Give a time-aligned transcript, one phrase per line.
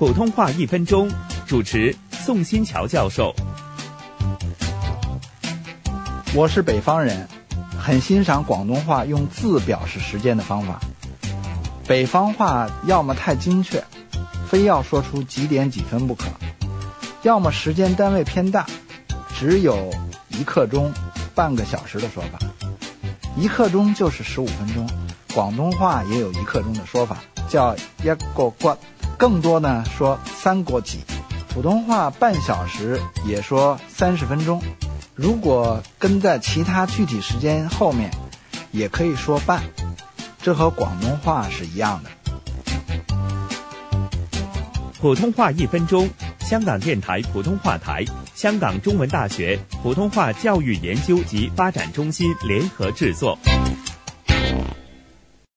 [0.00, 1.10] 普通话一分钟，
[1.46, 3.34] 主持宋新桥教授。
[6.32, 7.28] 我是北方人，
[7.78, 10.80] 很欣赏广东话用字表示时间的方法。
[11.86, 13.84] 北方话要么太精确，
[14.48, 16.28] 非要说出几点几分不可；
[17.22, 18.64] 要么时间单位偏大，
[19.38, 19.90] 只有
[20.30, 20.90] 一刻钟、
[21.34, 22.38] 半个小时的说法。
[23.36, 24.88] 一刻钟就是十五分钟，
[25.34, 27.18] 广东话也有一刻钟的说法，
[27.50, 28.16] 叫一个
[28.48, 28.74] 骨。
[29.20, 31.00] 更多呢说三国几，
[31.50, 34.62] 普通话半小时也说三十分钟，
[35.14, 38.10] 如果跟在其他具体时间后面，
[38.72, 39.62] 也可以说半，
[40.40, 42.08] 这和广东话是一样的。
[45.02, 46.08] 普通话一分钟，
[46.38, 48.02] 香港电台普通话台、
[48.34, 53.38] 香港中文大学普通话教育研究及发展中心联合制作。